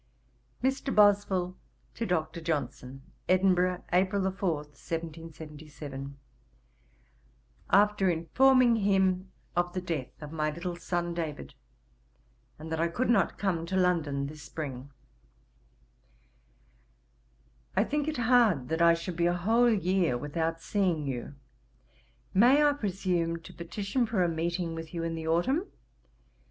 [0.63, 0.95] 'MR.
[0.95, 1.55] BOSWELL
[1.93, 2.41] TO DR.
[2.41, 3.03] JOHNSON.
[3.29, 6.17] 'Edinburgh, April 4, 1777.
[7.69, 11.53] [After informing him of the death of my little son David,
[12.57, 14.89] and that I could not come to London this spring:]
[17.77, 21.35] 'I think it hard that I should be a whole year without seeing you.
[22.33, 25.67] May I presume to petition for a meeting with you in the autumn?